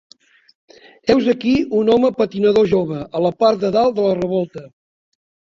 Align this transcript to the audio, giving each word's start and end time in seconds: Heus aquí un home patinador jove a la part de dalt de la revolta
Heus 1.13 1.27
aquí 1.33 1.51
un 1.81 1.91
home 1.97 2.11
patinador 2.21 2.67
jove 2.73 2.99
a 3.21 3.23
la 3.27 3.33
part 3.45 3.63
de 3.67 3.71
dalt 3.77 3.99
de 4.01 4.09
la 4.09 4.19
revolta 4.23 4.67